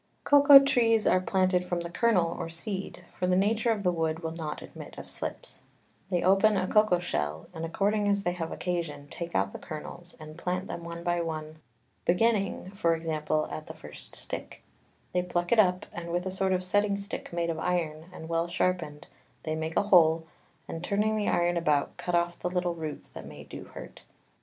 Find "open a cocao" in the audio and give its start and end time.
6.23-6.97